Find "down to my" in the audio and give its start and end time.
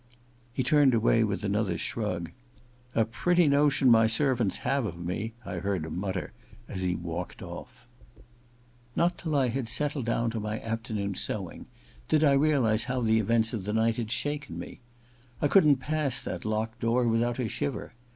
10.07-10.59